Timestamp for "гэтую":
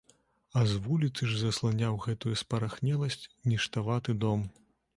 2.07-2.33